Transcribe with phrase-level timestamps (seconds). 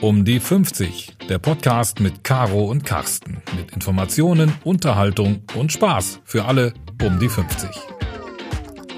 [0.00, 3.42] Um die 50, der Podcast mit Caro und Carsten.
[3.56, 7.68] Mit Informationen, Unterhaltung und Spaß für alle um die 50.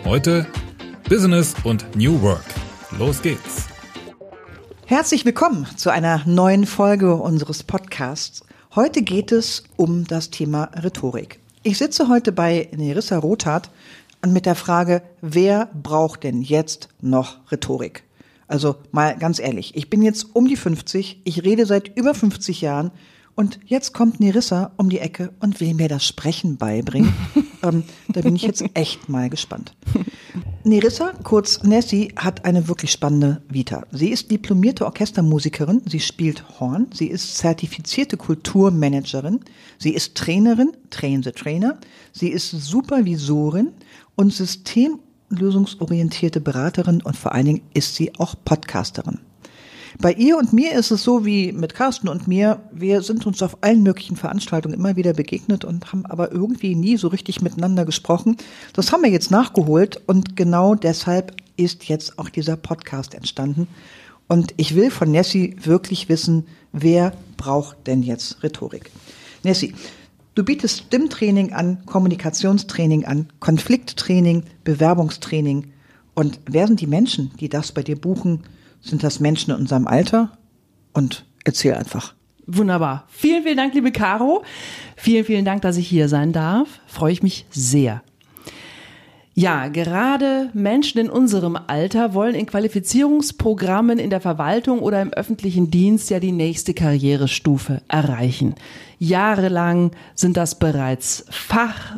[0.04, 0.46] Heute
[1.08, 2.44] Business und New Work.
[2.98, 3.66] Los geht's.
[4.84, 8.44] Herzlich willkommen zu einer neuen Folge unseres Podcasts.
[8.74, 11.38] Heute geht es um das Thema Rhetorik.
[11.62, 13.70] Ich sitze heute bei Nerissa Rothat
[14.20, 18.02] und mit der Frage, wer braucht denn jetzt noch Rhetorik?
[18.50, 22.60] Also mal ganz ehrlich, ich bin jetzt um die 50, ich rede seit über 50
[22.60, 22.90] Jahren
[23.36, 27.14] und jetzt kommt Nerissa um die Ecke und will mir das Sprechen beibringen.
[27.62, 29.72] ähm, da bin ich jetzt echt mal gespannt.
[30.64, 33.86] Nerissa, kurz Nessie, hat eine wirklich spannende Vita.
[33.92, 39.42] Sie ist diplomierte Orchestermusikerin, sie spielt Horn, sie ist zertifizierte Kulturmanagerin,
[39.78, 41.78] sie ist Trainerin, Train the Trainer,
[42.12, 43.68] sie ist Supervisorin
[44.16, 44.98] und System-
[45.30, 49.18] lösungsorientierte Beraterin und vor allen Dingen ist sie auch Podcasterin.
[49.98, 53.42] Bei ihr und mir ist es so wie mit Carsten und mir, wir sind uns
[53.42, 57.84] auf allen möglichen Veranstaltungen immer wieder begegnet und haben aber irgendwie nie so richtig miteinander
[57.84, 58.36] gesprochen.
[58.72, 63.68] Das haben wir jetzt nachgeholt und genau deshalb ist jetzt auch dieser Podcast entstanden.
[64.28, 68.90] Und ich will von Nessie wirklich wissen, wer braucht denn jetzt Rhetorik?
[69.42, 69.74] Nessie,
[70.34, 75.72] Du bietest Stimmtraining an, Kommunikationstraining an, Konflikttraining, Bewerbungstraining.
[76.14, 78.44] Und wer sind die Menschen, die das bei dir buchen?
[78.80, 80.38] Sind das Menschen in unserem Alter?
[80.92, 82.14] Und erzähl einfach.
[82.46, 83.06] Wunderbar.
[83.08, 84.44] Vielen, vielen Dank, liebe Caro.
[84.96, 86.80] Vielen, vielen Dank, dass ich hier sein darf.
[86.86, 88.02] Freue ich mich sehr.
[89.34, 95.70] Ja, gerade Menschen in unserem Alter wollen in Qualifizierungsprogrammen in der Verwaltung oder im öffentlichen
[95.70, 98.54] Dienst ja die nächste Karrierestufe erreichen.
[99.00, 101.96] Jahrelang sind das bereits Fachleute,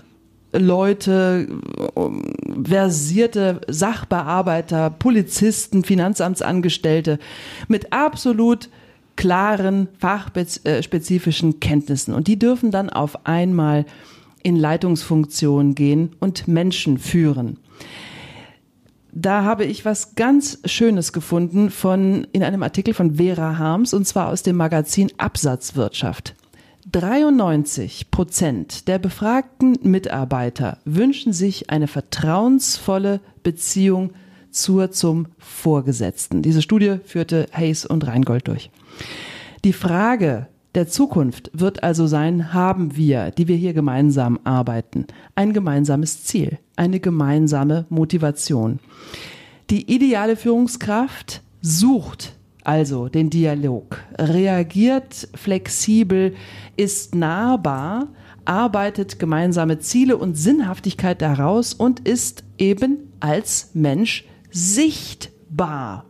[2.64, 7.18] versierte Sachbearbeiter, Polizisten, Finanzamtsangestellte
[7.66, 8.70] mit absolut
[9.16, 12.14] klaren fachspezifischen Kenntnissen.
[12.14, 13.84] Und die dürfen dann auf einmal
[14.44, 17.58] in Leitungsfunktion gehen und Menschen führen.
[19.10, 24.06] Da habe ich was ganz Schönes gefunden von, in einem Artikel von Vera Harms und
[24.06, 26.36] zwar aus dem Magazin Absatzwirtschaft.
[26.90, 34.12] 93 Prozent der befragten Mitarbeiter wünschen sich eine vertrauensvolle Beziehung
[34.50, 36.42] zur zum Vorgesetzten.
[36.42, 38.70] Diese Studie führte Hayes und Reingold durch.
[39.64, 45.06] Die Frage, der Zukunft wird also sein, haben wir, die wir hier gemeinsam arbeiten,
[45.36, 48.80] ein gemeinsames Ziel, eine gemeinsame Motivation.
[49.70, 52.34] Die ideale Führungskraft sucht
[52.64, 56.34] also den Dialog, reagiert flexibel,
[56.76, 58.08] ist nahbar,
[58.44, 66.06] arbeitet gemeinsame Ziele und Sinnhaftigkeit daraus und ist eben als Mensch sichtbar.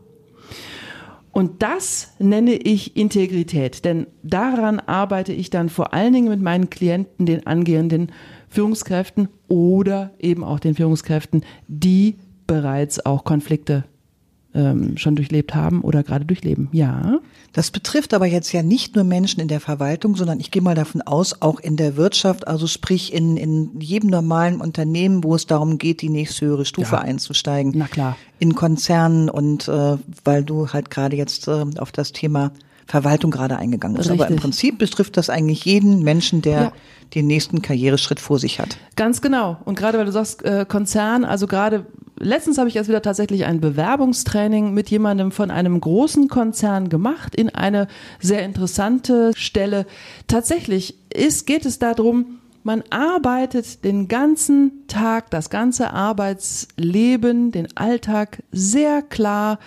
[1.33, 6.69] Und das nenne ich Integrität, denn daran arbeite ich dann vor allen Dingen mit meinen
[6.69, 8.13] Klienten, den angehenden
[8.49, 13.85] Führungskräften oder eben auch den Führungskräften, die bereits auch Konflikte
[14.55, 16.69] ähm, schon durchlebt haben oder gerade durchleben.
[16.73, 17.19] Ja.
[17.53, 20.75] Das betrifft aber jetzt ja nicht nur Menschen in der Verwaltung, sondern ich gehe mal
[20.75, 25.47] davon aus, auch in der Wirtschaft, also sprich in, in jedem normalen Unternehmen, wo es
[25.47, 27.03] darum geht, die nächste höhere Stufe ja.
[27.03, 27.73] einzusteigen.
[27.77, 28.17] Na klar.
[28.39, 32.53] In Konzernen und äh, weil du halt gerade jetzt äh, auf das Thema
[32.87, 34.11] Verwaltung gerade eingegangen bist.
[34.11, 34.25] Richtig.
[34.25, 36.73] Aber im Prinzip betrifft das eigentlich jeden Menschen, der ja.
[37.15, 38.77] den nächsten Karriereschritt vor sich hat.
[38.97, 39.57] Ganz genau.
[39.65, 41.87] Und gerade weil du sagst äh, Konzern, also gerade
[42.19, 47.35] letztens habe ich erst wieder tatsächlich ein Bewerbungstraining mit jemandem von einem großen Konzern gemacht
[47.35, 47.89] in eine
[48.21, 49.87] sehr interessante Stelle.
[50.27, 58.43] Tatsächlich ist, geht es darum, man arbeitet den ganzen Tag, das ganze Arbeitsleben, den Alltag
[58.53, 59.59] sehr klar,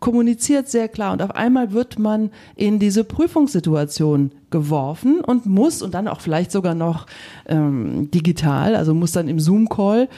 [0.00, 5.92] kommuniziert sehr klar und auf einmal wird man in diese Prüfungssituation geworfen und muss und
[5.92, 7.06] dann auch vielleicht sogar noch
[7.46, 10.08] ähm, digital, also muss dann im Zoom-Call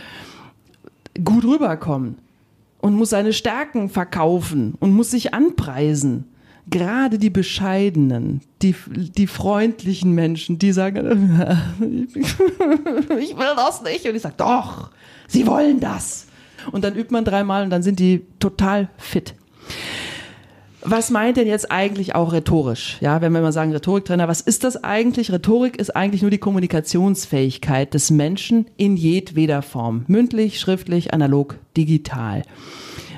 [1.25, 2.19] gut rüberkommen
[2.81, 6.27] und muss seine Stärken verkaufen und muss sich anpreisen.
[6.69, 11.41] Gerade die bescheidenen, die, die freundlichen Menschen, die sagen,
[13.19, 14.07] ich will das nicht.
[14.07, 14.91] Und ich sage, doch,
[15.27, 16.27] sie wollen das.
[16.71, 19.35] Und dann übt man dreimal und dann sind die total fit.
[20.83, 22.97] Was meint denn jetzt eigentlich auch rhetorisch?
[23.01, 25.31] Ja, wenn wir mal sagen Rhetoriktrainer, was ist das eigentlich?
[25.31, 30.05] Rhetorik ist eigentlich nur die Kommunikationsfähigkeit des Menschen in jedweder Form.
[30.07, 32.43] Mündlich, schriftlich, analog, digital.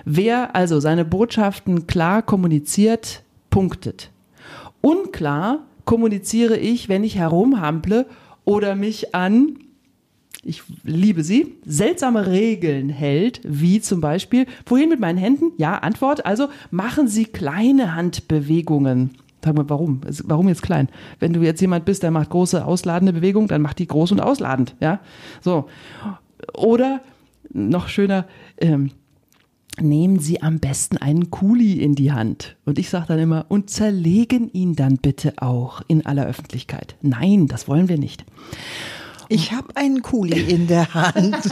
[0.05, 4.11] Wer also seine Botschaften klar kommuniziert, punktet.
[4.81, 8.07] Unklar kommuniziere ich, wenn ich herumhample
[8.45, 9.59] oder mich an
[10.45, 15.53] ich liebe sie, seltsame Regeln hält, wie zum Beispiel, wohin mit meinen Händen?
[15.57, 19.11] Ja, Antwort, also machen Sie kleine Handbewegungen.
[19.45, 20.01] Sag mal, warum?
[20.25, 20.89] Warum jetzt klein?
[21.19, 24.21] Wenn du jetzt jemand bist, der macht große ausladende Bewegung, dann macht die groß und
[24.21, 25.01] ausladend, ja?
[25.41, 25.69] So.
[26.55, 27.01] Oder
[27.53, 28.27] noch schöner,
[28.59, 28.91] ähm,
[29.81, 32.57] nehmen Sie am besten einen Kuli in die Hand.
[32.65, 36.97] Und ich sage dann immer, und zerlegen ihn dann bitte auch in aller Öffentlichkeit.
[37.01, 38.25] Nein, das wollen wir nicht.
[39.35, 41.37] Ich habe einen Kuli in der Hand.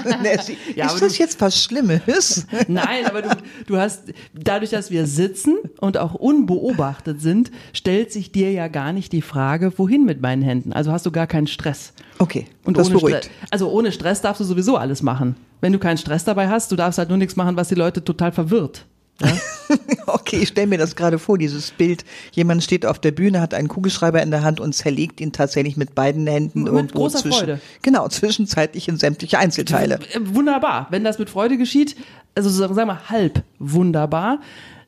[0.77, 2.47] Ja, ist das du- jetzt was Schlimmes?
[2.69, 3.29] Nein, aber du,
[3.67, 4.03] du hast,
[4.35, 9.23] dadurch, dass wir sitzen und auch unbeobachtet sind, stellt sich dir ja gar nicht die
[9.23, 10.73] Frage, wohin mit meinen Händen.
[10.73, 11.93] Also hast du gar keinen Stress.
[12.19, 13.25] Okay, Und das ohne beruhigt.
[13.25, 15.37] Stress, also ohne Stress darfst du sowieso alles machen.
[15.61, 18.05] Wenn du keinen Stress dabei hast, du darfst halt nur nichts machen, was die Leute
[18.05, 18.87] total verwirrt.
[20.07, 22.05] Okay, ich stelle mir das gerade vor, dieses Bild.
[22.33, 25.77] Jemand steht auf der Bühne, hat einen Kugelschreiber in der Hand und zerlegt ihn tatsächlich
[25.77, 27.39] mit beiden Händen Mit irgendwo großer zwischen.
[27.39, 27.61] Freude.
[27.83, 30.01] Genau, zwischenzeitlich in sämtliche Einzelteile.
[30.21, 31.97] Wunderbar, wenn das mit Freude geschieht,
[32.35, 34.41] also sagen wir mal halb wunderbar.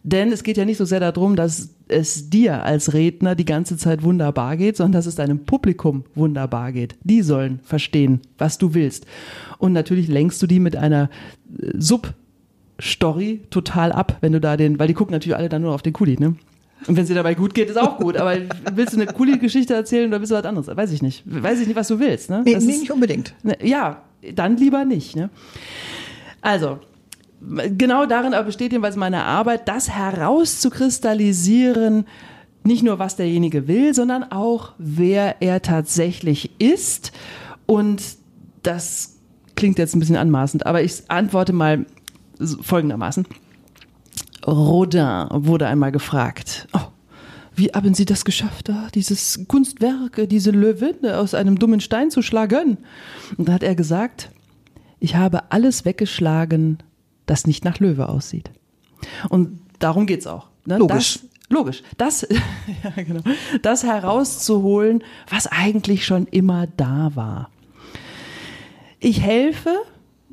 [0.05, 3.76] Denn es geht ja nicht so sehr darum, dass es dir als Redner die ganze
[3.76, 6.96] Zeit wunderbar geht, sondern dass es deinem Publikum wunderbar geht.
[7.05, 9.06] Die sollen verstehen, was du willst.
[9.58, 11.08] Und natürlich lenkst du die mit einer
[11.56, 11.70] äh,
[12.80, 15.82] Sub-Story total ab, wenn du da den, weil die gucken natürlich alle dann nur auf
[15.82, 16.34] den Kuli, ne?
[16.88, 18.16] Und wenn es dir dabei gut geht, ist auch gut.
[18.16, 18.34] Aber
[18.74, 20.66] willst du eine Kuli-Geschichte erzählen oder willst du was anderes?
[20.76, 21.22] Weiß ich nicht.
[21.24, 22.42] Weiß ich nicht, was du willst, ne?
[22.44, 23.34] Nee, Das nee ist- nicht unbedingt.
[23.44, 24.02] Ne, Ja,
[24.34, 25.14] dann lieber nicht.
[25.14, 25.30] Ne?
[26.40, 26.80] Also,
[27.78, 32.04] genau darin aber besteht jedenfalls meine Arbeit, das herauszukristallisieren,
[32.64, 37.12] nicht nur was derjenige will, sondern auch wer er tatsächlich ist.
[37.66, 38.02] Und
[38.62, 39.16] das
[39.54, 41.86] klingt jetzt ein bisschen anmaßend, aber ich antworte mal
[42.60, 43.26] folgendermaßen.
[44.46, 46.80] Rodin wurde einmal gefragt, oh,
[47.54, 52.22] wie haben Sie das geschafft, da dieses Kunstwerk, diese Löwin aus einem dummen Stein zu
[52.22, 52.78] schlagen?
[53.36, 54.30] Und da hat er gesagt,
[55.00, 56.78] ich habe alles weggeschlagen,
[57.26, 58.50] das nicht nach Löwe aussieht.
[59.28, 60.48] Und darum geht's auch.
[60.64, 60.78] Ne?
[60.78, 61.20] Logisch.
[61.20, 61.82] Das, logisch.
[61.98, 62.26] Das,
[62.84, 63.22] ja, genau,
[63.62, 67.50] das herauszuholen, was eigentlich schon immer da war.
[69.00, 69.76] Ich helfe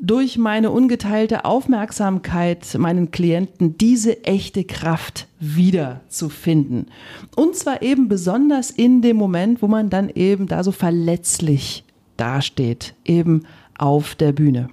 [0.01, 6.88] durch meine ungeteilte Aufmerksamkeit meinen Klienten diese echte Kraft wiederzufinden.
[7.36, 11.84] Und zwar eben besonders in dem Moment, wo man dann eben da so verletzlich
[12.18, 13.46] dasteht, eben
[13.78, 14.69] auf der Bühne.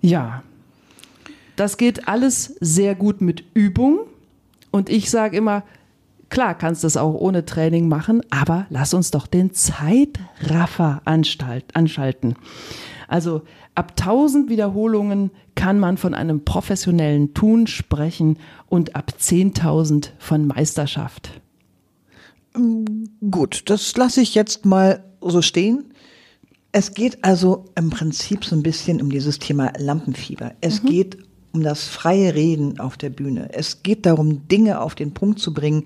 [0.00, 0.42] Ja,
[1.56, 4.00] das geht alles sehr gut mit Übung.
[4.70, 5.64] Und ich sage immer,
[6.28, 12.36] klar kannst du es auch ohne Training machen, aber lass uns doch den Zeitraffer anschalten.
[13.08, 13.42] Also
[13.74, 18.38] ab 1000 Wiederholungen kann man von einem professionellen Tun sprechen
[18.68, 21.40] und ab 10.000 von Meisterschaft.
[23.30, 25.92] Gut, das lasse ich jetzt mal so stehen.
[26.70, 30.52] Es geht also im Prinzip so ein bisschen um dieses Thema Lampenfieber.
[30.60, 31.18] Es geht
[31.52, 33.48] um das freie Reden auf der Bühne.
[33.52, 35.84] Es geht darum, Dinge auf den Punkt zu bringen.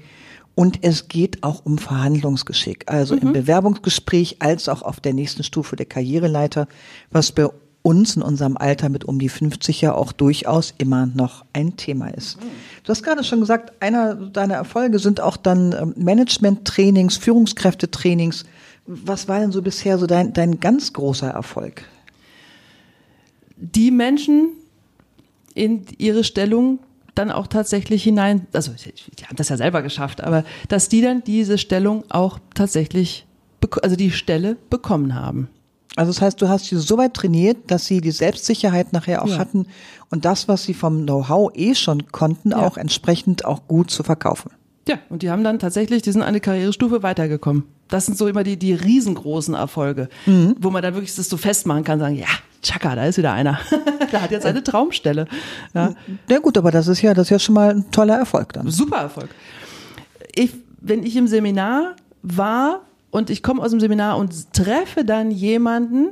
[0.54, 2.84] Und es geht auch um Verhandlungsgeschick.
[2.86, 6.68] Also im Bewerbungsgespräch als auch auf der nächsten Stufe der Karriereleiter,
[7.10, 7.48] was bei
[7.82, 12.08] uns in unserem Alter mit um die 50 ja auch durchaus immer noch ein Thema
[12.08, 12.38] ist.
[12.84, 18.44] Du hast gerade schon gesagt, einer deiner Erfolge sind auch dann ähm, Management-Trainings, Führungskräftetrainings.
[18.86, 21.84] Was war denn so bisher so dein, dein ganz großer Erfolg?
[23.56, 24.50] Die Menschen
[25.54, 26.78] in ihre Stellung
[27.14, 31.22] dann auch tatsächlich hinein, also die haben das ja selber geschafft, aber dass die dann
[31.24, 33.26] diese Stellung auch tatsächlich,
[33.82, 35.48] also die Stelle bekommen haben.
[35.94, 39.28] Also das heißt, du hast sie so weit trainiert, dass sie die Selbstsicherheit nachher auch
[39.28, 39.38] Ja.
[39.38, 39.66] hatten
[40.10, 42.66] und das, was sie vom Know-how eh schon konnten, Ja.
[42.66, 44.50] auch entsprechend auch gut zu verkaufen.
[44.88, 47.64] Ja, und die haben dann tatsächlich, die sind eine Karrierestufe weitergekommen.
[47.88, 50.08] Das sind so immer die, die riesengroßen Erfolge,
[50.58, 52.26] wo man dann wirklich das so festmachen kann, sagen, ja,
[52.62, 53.60] tschakka, da ist wieder einer.
[54.12, 55.26] der hat jetzt eine Traumstelle.
[55.74, 55.94] Ja.
[56.28, 58.68] Ja gut, aber das ist ja, das ist ja schon mal ein toller Erfolg dann.
[58.70, 59.28] Super Erfolg.
[60.34, 65.30] Ich, wenn ich im Seminar war und ich komme aus dem Seminar und treffe dann
[65.30, 66.10] jemanden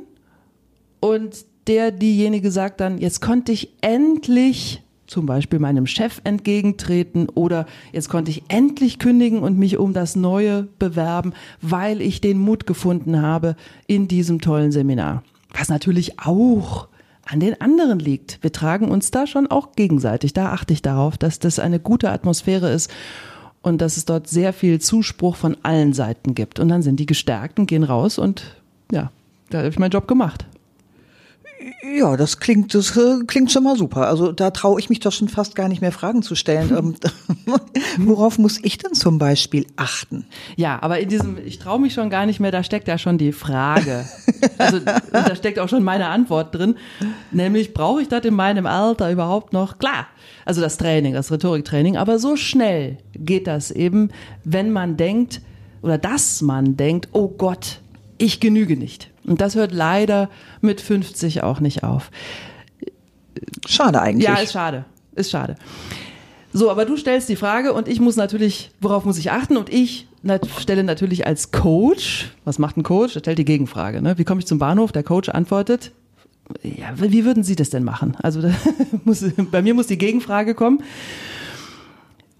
[0.99, 7.65] und der, diejenige sagt dann, jetzt konnte ich endlich zum Beispiel meinem Chef entgegentreten oder
[7.91, 12.65] jetzt konnte ich endlich kündigen und mich um das Neue bewerben, weil ich den Mut
[12.65, 15.23] gefunden habe in diesem tollen Seminar.
[15.53, 16.87] Was natürlich auch
[17.25, 18.41] an den anderen liegt.
[18.41, 20.31] Wir tragen uns da schon auch gegenseitig.
[20.31, 22.89] Da achte ich darauf, dass das eine gute Atmosphäre ist
[23.61, 26.57] und dass es dort sehr viel Zuspruch von allen Seiten gibt.
[26.57, 28.55] Und dann sind die gestärkt und gehen raus und
[28.93, 29.11] ja,
[29.49, 30.45] da habe ich meinen Job gemacht.
[31.83, 34.07] Ja, das klingt, das äh, klingt schon mal super.
[34.07, 36.71] Also da traue ich mich doch schon fast gar nicht mehr Fragen zu stellen.
[36.71, 36.95] Ähm,
[37.97, 40.25] worauf muss ich denn zum Beispiel achten?
[40.55, 43.17] Ja, aber in diesem, ich traue mich schon gar nicht mehr, da steckt ja schon
[43.17, 44.05] die Frage.
[44.57, 46.75] Also da steckt auch schon meine Antwort drin.
[47.31, 49.79] Nämlich, brauche ich das in meinem Alter überhaupt noch?
[49.79, 50.07] Klar.
[50.45, 51.97] Also das Training, das Rhetoriktraining.
[51.97, 54.09] Aber so schnell geht das eben,
[54.43, 55.41] wenn man denkt,
[55.81, 57.80] oder dass man denkt, oh Gott,
[58.21, 59.09] ich genüge nicht.
[59.25, 60.29] Und das hört leider
[60.61, 62.11] mit 50 auch nicht auf.
[63.67, 64.27] Schade eigentlich.
[64.27, 64.85] Ja, ist schade.
[65.15, 65.55] Ist schade.
[66.53, 69.57] So, aber du stellst die Frage und ich muss natürlich, worauf muss ich achten?
[69.57, 70.07] Und ich
[70.59, 73.15] stelle natürlich als Coach, was macht ein Coach?
[73.15, 74.01] Er stellt die Gegenfrage.
[74.01, 74.17] Ne?
[74.17, 74.91] Wie komme ich zum Bahnhof?
[74.91, 75.91] Der Coach antwortet,
[76.63, 78.17] ja, wie würden Sie das denn machen?
[78.21, 78.41] Also
[79.05, 80.83] muss, bei mir muss die Gegenfrage kommen.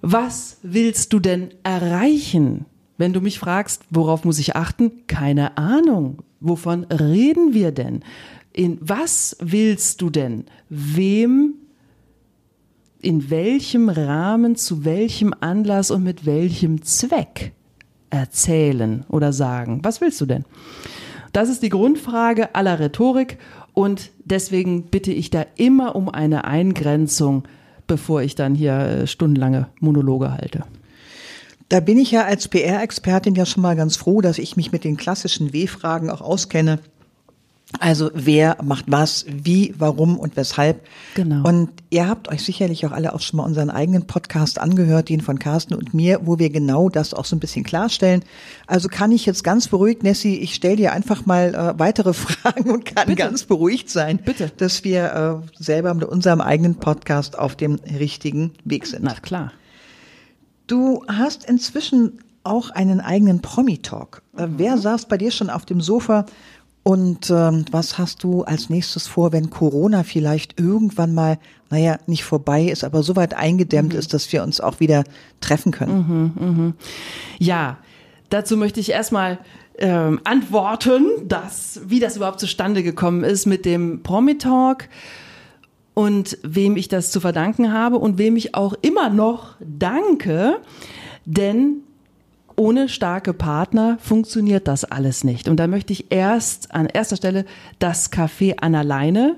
[0.01, 2.65] Was willst du denn erreichen?
[3.01, 5.07] Wenn du mich fragst, worauf muss ich achten?
[5.07, 6.19] Keine Ahnung.
[6.39, 8.03] Wovon reden wir denn?
[8.53, 10.45] In was willst du denn?
[10.69, 11.55] Wem,
[12.99, 17.53] in welchem Rahmen, zu welchem Anlass und mit welchem Zweck
[18.11, 19.79] erzählen oder sagen?
[19.81, 20.45] Was willst du denn?
[21.33, 23.39] Das ist die Grundfrage aller Rhetorik
[23.73, 27.47] und deswegen bitte ich da immer um eine Eingrenzung,
[27.87, 30.65] bevor ich dann hier äh, stundenlange Monologe halte.
[31.71, 34.83] Da bin ich ja als PR-Expertin ja schon mal ganz froh, dass ich mich mit
[34.83, 36.79] den klassischen W-Fragen auch auskenne.
[37.79, 40.85] Also wer macht was, wie, warum und weshalb.
[41.15, 41.47] Genau.
[41.47, 45.21] Und ihr habt euch sicherlich auch alle auch schon mal unseren eigenen Podcast angehört, den
[45.21, 48.25] von Carsten und mir, wo wir genau das auch so ein bisschen klarstellen.
[48.67, 52.69] Also kann ich jetzt ganz beruhigt, Nessie, ich stelle dir einfach mal äh, weitere Fragen
[52.69, 53.15] und kann Bitte.
[53.15, 54.51] ganz beruhigt sein, Bitte.
[54.57, 59.03] dass wir äh, selber mit unserem eigenen Podcast auf dem richtigen Weg sind.
[59.03, 59.53] Na klar.
[60.71, 64.21] Du hast inzwischen auch einen eigenen Promi-Talk.
[64.37, 66.25] Äh, Wer saß bei dir schon auf dem Sofa
[66.83, 72.23] und ähm, was hast du als nächstes vor, wenn Corona vielleicht irgendwann mal, naja, nicht
[72.23, 75.03] vorbei ist, aber so weit eingedämmt ist, dass wir uns auch wieder
[75.41, 76.73] treffen können?
[77.37, 77.77] Ja,
[78.29, 79.39] dazu möchte ich erstmal
[79.77, 84.87] ähm, antworten, dass, wie das überhaupt zustande gekommen ist mit dem Promi-Talk
[85.93, 90.57] und wem ich das zu verdanken habe und wem ich auch immer noch danke,
[91.25, 91.83] denn
[92.55, 95.47] ohne starke Partner funktioniert das alles nicht.
[95.47, 97.45] Und da möchte ich erst an erster Stelle
[97.79, 99.37] das Café an alleine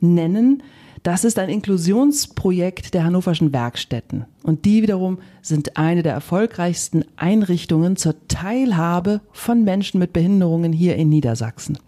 [0.00, 0.62] nennen.
[1.02, 4.24] Das ist ein Inklusionsprojekt der Hannoverschen Werkstätten.
[4.42, 10.96] Und die wiederum sind eine der erfolgreichsten Einrichtungen zur Teilhabe von Menschen mit Behinderungen hier
[10.96, 11.78] in Niedersachsen.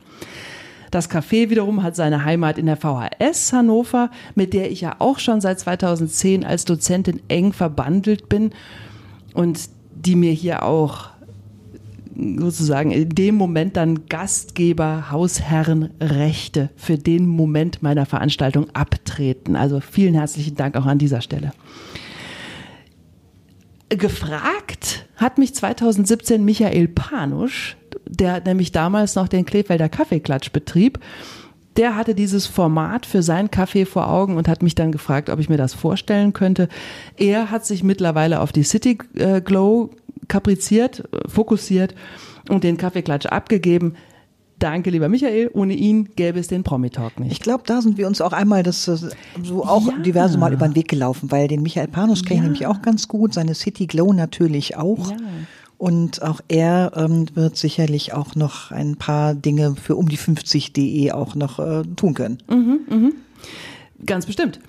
[0.90, 5.18] Das Café wiederum hat seine Heimat in der VHS Hannover, mit der ich ja auch
[5.18, 8.50] schon seit 2010 als Dozentin eng verbandelt bin
[9.34, 11.10] und die mir hier auch
[12.38, 19.56] sozusagen in dem Moment dann Gastgeber, Hausherrenrechte für den Moment meiner Veranstaltung abtreten.
[19.56, 21.52] Also vielen herzlichen Dank auch an dieser Stelle.
[23.88, 27.76] Gefragt hat mich 2017 Michael Panusch,
[28.10, 30.98] der nämlich damals noch den Klefelder Kaffeeklatsch betrieb.
[31.76, 35.38] Der hatte dieses Format für sein Café vor Augen und hat mich dann gefragt, ob
[35.38, 36.68] ich mir das vorstellen könnte.
[37.16, 39.90] Er hat sich mittlerweile auf die City äh, Glow
[40.28, 41.94] kapriziert, äh, fokussiert
[42.48, 43.94] und den Kaffeeklatsch abgegeben.
[44.58, 45.50] Danke, lieber Michael.
[45.54, 47.32] Ohne ihn gäbe es den Promi-Talk nicht.
[47.32, 48.96] Ich glaube, da sind wir uns auch einmal das äh,
[49.42, 49.98] so auch Ja.
[50.00, 52.42] diverse Mal über den Weg gelaufen, weil den Michael Panusch kenne ich Ja.
[52.42, 55.10] nämlich auch ganz gut, seine City Glow natürlich auch.
[55.12, 55.16] Ja.
[55.80, 61.12] Und auch er ähm, wird sicherlich auch noch ein paar Dinge für um die 50.de
[61.12, 62.36] auch noch äh, tun können.
[64.04, 64.60] Ganz bestimmt.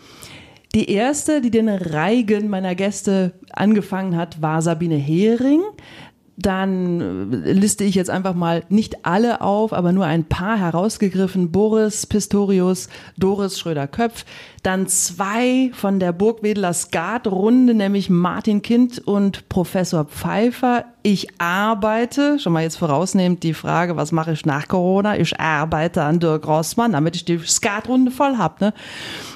[0.73, 5.59] Die erste, die den Reigen meiner Gäste angefangen hat, war Sabine Hering.
[6.41, 11.51] Dann äh, liste ich jetzt einfach mal nicht alle auf, aber nur ein paar herausgegriffen.
[11.51, 14.25] Boris Pistorius, Doris Schröder-Köpf.
[14.63, 20.85] Dann zwei von der Burgwedeler Skatrunde, nämlich Martin Kind und Professor Pfeiffer.
[21.03, 25.17] Ich arbeite, schon mal jetzt vorausnehmend die Frage, was mache ich nach Corona?
[25.17, 28.61] Ich arbeite an Dirk Rossmann, damit ich die Skatrunde voll hab.
[28.61, 28.73] Ne?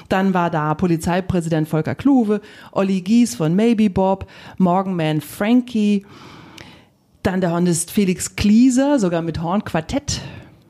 [0.08, 4.26] Dann war da Polizeipräsident Volker Kluwe, Olli Gies von Maybe Bob,
[4.58, 6.06] Morgenman Frankie,
[7.26, 10.20] dann der Hornist Felix Klieser, sogar mit Hornquartett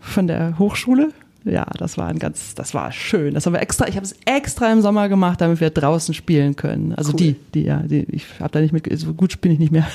[0.00, 1.12] von der Hochschule.
[1.44, 3.34] Ja, das war ein ganz, das war schön.
[3.34, 6.56] Das haben wir extra, ich habe es extra im Sommer gemacht, damit wir draußen spielen
[6.56, 6.92] können.
[6.94, 7.18] Also Cool.
[7.18, 9.86] die, die, ja, die, ich habe da nicht mit, so gut bin ich nicht mehr.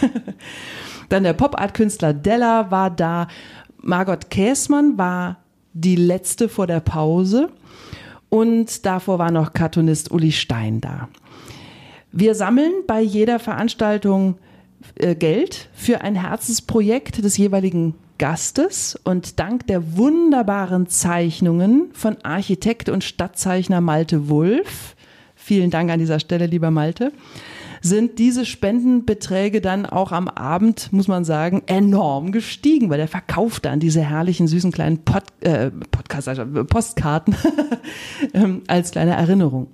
[1.10, 3.28] Dann der Pop-Art-Künstler Della war da.
[3.82, 5.38] Margot Käßmann war
[5.74, 7.50] die letzte vor der Pause.
[8.30, 11.10] Und davor war noch Cartoonist Uli Stein da.
[12.14, 14.38] Wir sammeln bei jeder Veranstaltung
[14.96, 22.88] äh, Geld für ein Herzensprojekt des jeweiligen Gastes und dank der wunderbaren Zeichnungen von Architekt
[22.88, 24.96] und Stadtzeichner Malte Wulff,
[25.36, 27.12] vielen Dank an dieser Stelle, lieber Malte,
[27.82, 33.66] sind diese Spendenbeträge dann auch am Abend, muss man sagen, enorm gestiegen, weil er verkauft
[33.66, 37.36] dann diese herrlichen, süßen kleinen Pod, äh, Podcast, also Postkarten
[38.34, 39.68] ähm, als kleine Erinnerung.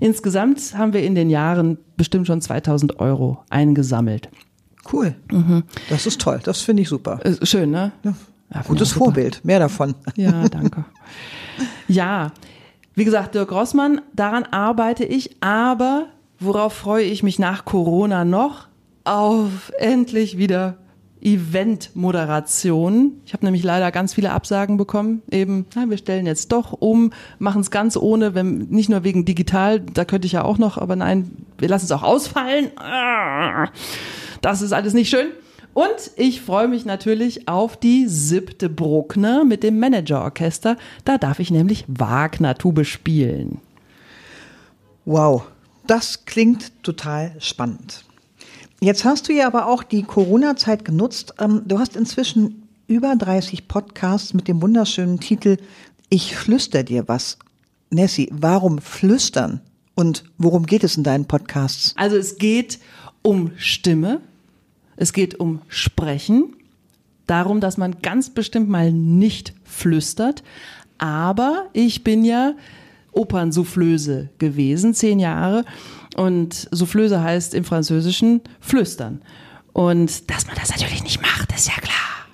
[0.00, 4.30] Insgesamt haben wir in den Jahren bestimmt schon 2000 Euro eingesammelt.
[4.92, 5.14] Cool.
[5.30, 5.64] Mhm.
[5.88, 6.40] Das ist toll.
[6.42, 7.20] Das finde ich super.
[7.24, 7.92] Äh, schön, ne?
[8.04, 8.14] Ja.
[8.52, 9.44] Ja, Gutes Vorbild.
[9.44, 9.94] Mehr davon.
[10.16, 10.84] Ja, danke.
[11.86, 12.32] ja,
[12.96, 16.08] wie gesagt, Dirk Rossmann, daran arbeite ich, aber
[16.42, 18.68] Worauf freue ich mich nach Corona noch?
[19.04, 20.78] Auf endlich wieder
[21.20, 23.20] Event-Moderation.
[23.26, 25.20] Ich habe nämlich leider ganz viele Absagen bekommen.
[25.30, 29.26] Eben, na, wir stellen jetzt doch um, machen es ganz ohne, wenn, nicht nur wegen
[29.26, 32.70] digital, da könnte ich ja auch noch, aber nein, wir lassen es auch ausfallen.
[34.40, 35.28] Das ist alles nicht schön.
[35.72, 40.76] Und ich freue mich natürlich auf die siebte Bruckner mit dem Managerorchester.
[41.04, 43.58] Da darf ich nämlich Wagner-Tube spielen.
[45.04, 45.44] Wow,
[45.86, 48.04] das klingt total spannend.
[48.80, 51.34] Jetzt hast du ja aber auch die Corona-Zeit genutzt.
[51.38, 55.58] Ähm, du hast inzwischen über 30 Podcasts mit dem wunderschönen Titel
[56.08, 57.38] Ich flüster dir was.
[57.90, 59.60] Nessie, warum flüstern?
[59.94, 61.92] Und worum geht es in deinen Podcasts?
[61.96, 62.78] Also es geht
[63.22, 64.20] um Stimme,
[65.00, 66.54] es geht um Sprechen,
[67.26, 70.42] darum, dass man ganz bestimmt mal nicht flüstert.
[70.98, 72.52] Aber ich bin ja
[73.12, 75.64] Opernsoufflöse gewesen, zehn Jahre.
[76.16, 79.22] Und Soufflöse heißt im Französischen flüstern.
[79.72, 82.28] Und dass man das natürlich nicht macht, ist ja klar.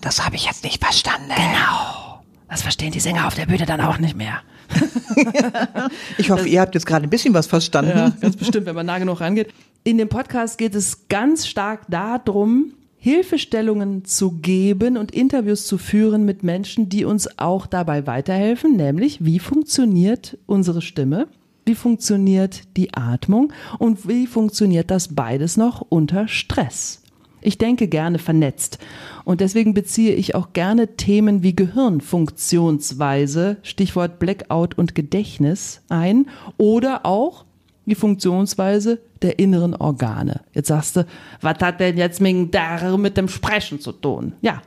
[0.00, 1.32] Das habe ich jetzt nicht verstanden.
[1.34, 2.22] Genau.
[2.48, 4.42] Das verstehen die Sänger auf der Bühne dann auch nicht mehr.
[6.18, 7.96] ich hoffe, ihr habt jetzt gerade ein bisschen was verstanden.
[7.96, 9.52] Ja, ganz bestimmt, wenn man nah genug rangeht.
[9.84, 16.24] In dem Podcast geht es ganz stark darum, Hilfestellungen zu geben und Interviews zu führen
[16.24, 21.26] mit Menschen, die uns auch dabei weiterhelfen, nämlich wie funktioniert unsere Stimme,
[21.66, 27.02] wie funktioniert die Atmung und wie funktioniert das beides noch unter Stress.
[27.40, 28.78] Ich denke gerne vernetzt
[29.24, 37.04] und deswegen beziehe ich auch gerne Themen wie Gehirnfunktionsweise, Stichwort Blackout und Gedächtnis ein oder
[37.04, 37.46] auch
[37.86, 40.40] die Funktionsweise der inneren Organe.
[40.52, 41.06] Jetzt sagst du,
[41.40, 44.34] was hat denn jetzt mit dem Sprechen zu tun?
[44.40, 44.62] Ja,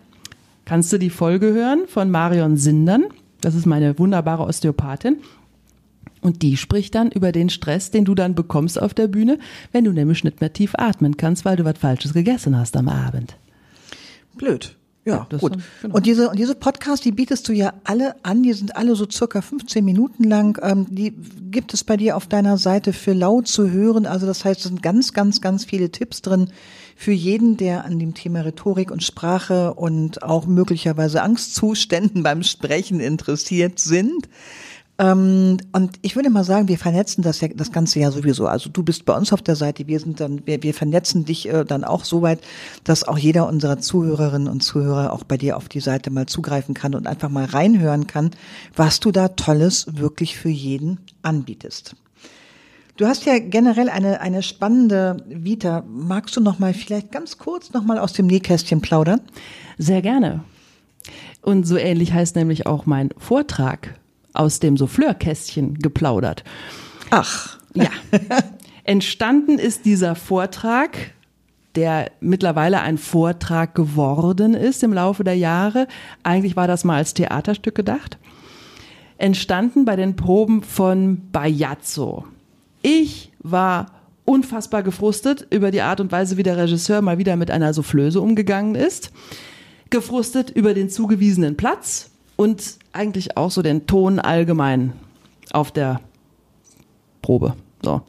[0.65, 3.05] kannst du die Folge hören von Marion Sindern.
[3.41, 5.17] Das ist meine wunderbare Osteopathin.
[6.21, 9.37] Und die spricht dann über den Stress, den du dann bekommst auf der Bühne,
[9.71, 12.89] wenn du nämlich nicht mehr tief atmen kannst, weil du was Falsches gegessen hast am
[12.89, 13.35] Abend.
[14.35, 14.75] Blöd.
[15.05, 15.53] Ja, ja gut.
[15.53, 15.95] Dann, genau.
[15.95, 19.07] Und diese, und diese Podcasts, die bietest du ja alle an, die sind alle so
[19.09, 20.59] circa 15 Minuten lang.
[20.63, 21.13] Ähm, die
[21.51, 24.07] gibt es bei dir auf deiner Seite für laut zu hören.
[24.07, 26.49] Also das heißt, es sind ganz, ganz, ganz viele Tipps drin
[26.95, 32.99] für jeden, der an dem Thema Rhetorik und Sprache und auch möglicherweise Angstzuständen beim Sprechen
[32.99, 34.27] interessiert sind.
[34.97, 38.47] Ähm, und ich würde mal sagen, wir vernetzen das ja das Ganze ja sowieso.
[38.47, 41.49] Also du bist bei uns auf der Seite, wir sind dann, wir, wir vernetzen dich
[41.49, 42.39] äh, dann auch so weit,
[42.85, 46.73] dass auch jeder unserer Zuhörerinnen und Zuhörer auch bei dir auf die Seite mal zugreifen
[46.73, 48.31] kann und einfach mal reinhören kann,
[48.75, 51.95] was du da Tolles wirklich für jeden anbietest.
[52.95, 55.83] Du hast ja generell eine, eine spannende Vita.
[55.85, 59.19] Magst du noch mal vielleicht ganz kurz noch mal aus dem Nähkästchen plaudern?
[59.77, 60.45] Sehr gerne.
[61.41, 63.99] Und so ähnlich heißt nämlich auch mein Vortrag
[64.35, 66.43] aus dem Souffleurkästchen geplaudert.
[67.09, 67.57] Ach.
[67.73, 67.89] Ja.
[68.83, 70.97] Entstanden ist dieser Vortrag,
[71.75, 75.87] der mittlerweile ein Vortrag geworden ist im Laufe der Jahre.
[76.23, 78.17] Eigentlich war das mal als Theaterstück gedacht.
[79.17, 82.25] Entstanden bei den Proben von Bajazzo.
[82.81, 83.87] Ich war
[84.25, 88.19] unfassbar gefrustet über die Art und Weise, wie der Regisseur mal wieder mit einer Soufflöse
[88.21, 89.11] umgegangen ist.
[89.89, 94.93] Gefrustet über den zugewiesenen Platz, und eigentlich auch so den Ton allgemein
[95.51, 96.01] auf der
[97.21, 97.55] Probe.
[97.83, 98.01] So.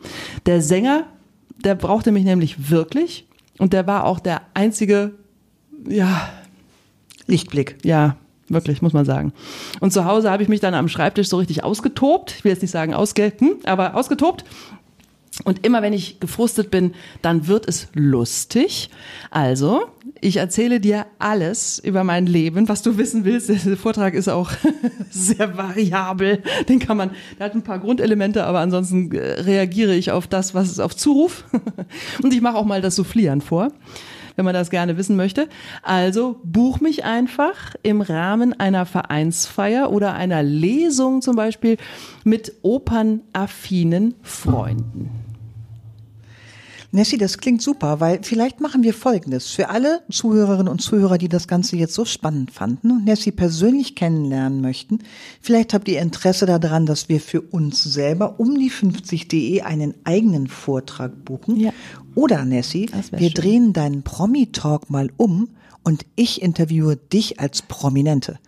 [0.47, 1.05] Der Sänger,
[1.65, 3.27] der brauchte mich nämlich wirklich
[3.59, 5.13] und der war auch der einzige,
[5.89, 6.29] ja.
[7.27, 7.79] Lichtblick.
[7.83, 8.17] Ja,
[8.49, 9.33] wirklich, muss man sagen.
[9.81, 12.35] Und zu Hause habe ich mich dann am Schreibtisch so richtig ausgetobt.
[12.39, 14.45] Ich will jetzt nicht sagen ausge, hm, aber ausgetobt
[15.45, 18.89] und immer wenn ich gefrustet bin, dann wird es lustig.
[19.31, 19.85] Also,
[20.21, 23.51] ich erzähle dir alles über mein Leben, was du wissen willst.
[23.51, 24.51] Der Vortrag ist auch
[25.11, 26.43] sehr variabel.
[26.69, 30.55] Den kann man, der hat ein paar Grundelemente, aber ansonsten äh, reagiere ich auf das,
[30.55, 31.45] was es auf Zuruf.
[32.23, 33.73] Und ich mache auch mal das Soufflieren vor
[34.37, 35.49] wenn man das gerne wissen möchte.
[35.83, 41.79] Also buch mich einfach im Rahmen einer Vereinsfeier oder einer Lesung zum Beispiel
[42.23, 45.26] mit opernaffinen Freunden.
[46.97, 49.49] Nessie, das klingt super, weil vielleicht machen wir Folgendes.
[49.49, 53.95] Für alle Zuhörerinnen und Zuhörer, die das Ganze jetzt so spannend fanden und Nessie persönlich
[53.95, 55.01] kennenlernen möchten,
[55.43, 60.49] vielleicht habt ihr Interesse daran, dass wir für uns selber um die 50.de einen eigenen
[60.49, 61.61] Vortrag buchen.
[61.61, 61.73] Ja.
[62.15, 63.35] Oder Nessie, wir schön.
[63.35, 65.51] drehen deinen Promi-Talk mal um
[65.85, 68.39] und ich interviewe dich als Prominente.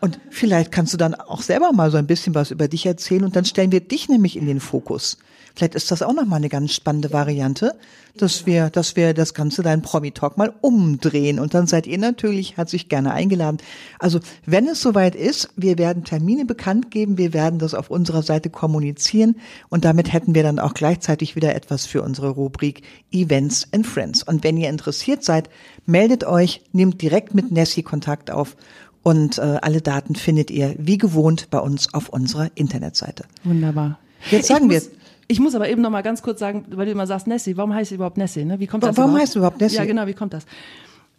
[0.00, 3.22] Und vielleicht kannst du dann auch selber mal so ein bisschen was über dich erzählen
[3.22, 5.18] und dann stellen wir dich nämlich in den Fokus.
[5.60, 7.74] Vielleicht ist das auch nochmal eine ganz spannende Variante,
[8.16, 11.38] dass wir, dass wir das Ganze dein Promi-Talk mal umdrehen.
[11.38, 13.58] Und dann seid ihr natürlich herzlich gerne eingeladen.
[13.98, 18.22] Also, wenn es soweit ist, wir werden Termine bekannt geben, wir werden das auf unserer
[18.22, 19.36] Seite kommunizieren
[19.68, 22.80] und damit hätten wir dann auch gleichzeitig wieder etwas für unsere Rubrik
[23.12, 24.22] Events and Friends.
[24.22, 25.50] Und wenn ihr interessiert seid,
[25.84, 28.56] meldet euch, nehmt direkt mit Nessie Kontakt auf
[29.02, 33.24] und äh, alle Daten findet ihr wie gewohnt bei uns auf unserer Internetseite.
[33.44, 33.98] Wunderbar.
[34.30, 34.80] Jetzt sagen wir-
[35.30, 37.72] ich muss aber eben noch mal ganz kurz sagen, weil du immer sagst Nessie, warum
[37.74, 38.44] heißt sie überhaupt Nessie?
[38.44, 38.58] Ne?
[38.60, 39.22] Wie kommt das Warum überhaupt?
[39.22, 39.76] heißt du überhaupt Nessie?
[39.76, 40.44] Ja, genau, wie kommt das?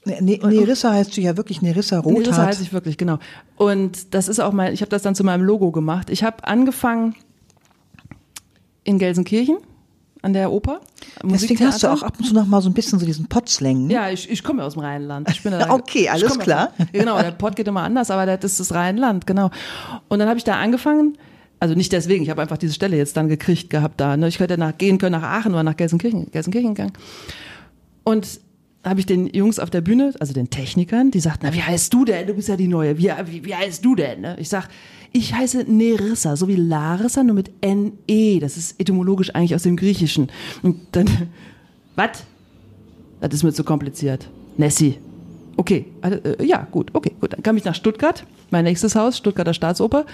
[0.05, 2.19] Ne- Ne- Nerissa heißt du ja wirklich Nerissa Rothat.
[2.23, 3.19] Nerissa heiße ich wirklich, genau.
[3.55, 6.09] Und das ist auch mein, ich habe das dann zu meinem Logo gemacht.
[6.09, 7.15] Ich habe angefangen
[8.83, 9.57] in Gelsenkirchen
[10.23, 10.81] an der Oper.
[11.23, 13.87] Deswegen hast du auch ab und zu noch mal so ein bisschen so diesen Potslang.
[13.87, 13.93] ne?
[13.93, 15.29] Ja, ich, ich komme ja aus dem Rheinland.
[15.31, 16.71] Ich bin da, Okay, alles klar.
[16.77, 19.49] Aus, genau, der Pott geht immer anders, aber das ist das Rheinland, genau.
[20.09, 21.17] Und dann habe ich da angefangen,
[21.61, 24.17] also nicht deswegen, ich habe einfach diese Stelle jetzt dann gekriegt gehabt da.
[24.17, 24.27] Ne?
[24.27, 26.93] Ich hätte nach, gehen können nach Aachen oder nach Gelsenkirchen, Gelsenkirchen gegangen.
[28.03, 28.41] Und
[28.83, 31.93] habe ich den Jungs auf der Bühne, also den Technikern, die sagten, na, wie heißt
[31.93, 32.25] du denn?
[32.25, 32.97] Du bist ja die Neue.
[32.97, 34.21] Wie, wie, wie heißt du denn?
[34.21, 34.37] Ne?
[34.39, 34.69] Ich sag,
[35.13, 38.39] ich heiße Nerissa, so wie Larissa, nur mit N-E.
[38.39, 40.31] Das ist etymologisch eigentlich aus dem Griechischen.
[40.63, 41.07] Und dann,
[41.95, 42.23] was?
[43.19, 44.27] Das ist mir zu kompliziert.
[44.57, 44.97] Nessie.
[45.57, 47.33] Okay, also, äh, ja, gut, okay, gut.
[47.33, 50.07] Dann kam ich nach Stuttgart, mein nächstes Haus, Stuttgarter Staatsoper.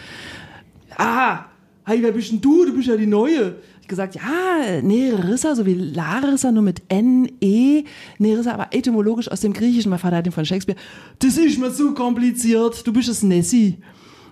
[0.97, 1.45] Aha,
[1.85, 2.65] hey, wer bist denn du?
[2.65, 3.55] Du bist ja die Neue.
[3.81, 7.83] Ich gesagt, ja, Nerissa, so wie Larissa, nur mit N-E.
[8.17, 9.89] Nerissa, aber etymologisch aus dem Griechischen.
[9.89, 10.77] Mein Vater hat den von Shakespeare.
[11.19, 12.85] Das ist mir zu kompliziert.
[12.85, 13.77] Du bist es Nessie.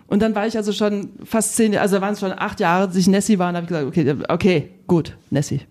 [0.08, 2.96] Und dann war ich also schon fast zehn, also waren es schon acht Jahre, dass
[2.96, 5.62] ich Nessie war, und habe ich gesagt, okay, okay, gut, Nessie.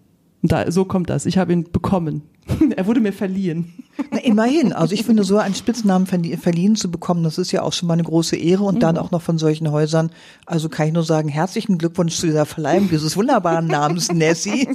[0.45, 1.25] Und da, so kommt das.
[1.25, 2.21] Ich habe ihn bekommen.
[2.77, 3.73] er wurde mir verliehen.
[4.11, 4.75] Na, immerhin.
[4.75, 7.87] Also ich finde, so einen Spitznamen verlie- verliehen zu bekommen, das ist ja auch schon
[7.89, 8.81] mal eine große Ehre und Mhm.
[8.81, 10.11] dann auch noch von solchen Häusern.
[10.45, 14.69] Also kann ich nur sagen, herzlichen Glückwunsch zu dieser Verleihung dieses wunderbaren Namens Nessie.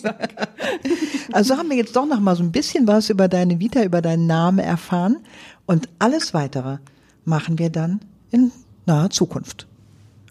[1.31, 4.01] Also haben wir jetzt doch noch mal so ein bisschen was über deine Vita, über
[4.01, 5.17] deinen Namen erfahren
[5.67, 6.77] und alles weitere
[7.25, 7.99] machen wir dann
[8.31, 8.51] in
[8.87, 9.67] naher Zukunft.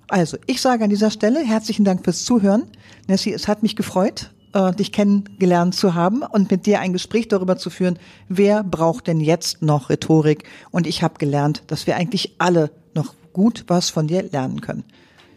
[0.09, 2.65] Also, ich sage an dieser Stelle herzlichen Dank fürs Zuhören.
[3.07, 7.29] Nessie, es hat mich gefreut, äh, dich kennengelernt zu haben und mit dir ein Gespräch
[7.29, 10.45] darüber zu führen, wer braucht denn jetzt noch Rhetorik?
[10.71, 14.85] Und ich habe gelernt, dass wir eigentlich alle noch gut was von dir lernen können.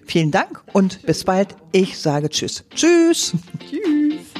[0.05, 1.55] Vielen Dank und bis bald.
[1.71, 2.63] Ich sage Tschüss.
[2.75, 3.33] Tschüss.
[3.69, 4.31] Tschüss.